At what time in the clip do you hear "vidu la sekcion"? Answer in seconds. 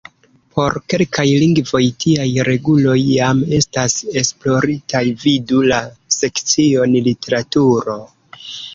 5.27-7.01